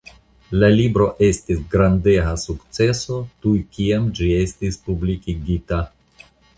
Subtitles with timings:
[0.61, 5.85] La libro estis grandega sukceso tuj kiam ĝi estis publikigita.